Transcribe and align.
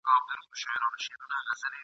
چي 0.59 0.65
دي 0.67 0.77
راوړې 0.81 0.99
کیسه 1.13 1.25
ناښاده!. 1.31 1.79